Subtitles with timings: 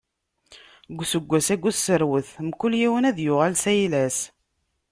[0.89, 4.17] Deg useggas-agi n userwet, mkul yiwen ad yuɣal s ayla-s.